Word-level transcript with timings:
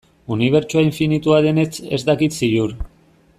Unibertsoa 0.35 0.83
infinitua 0.85 1.41
denetz 1.47 1.73
ez 1.99 2.03
dakit 2.09 2.39
ziur. 2.41 2.75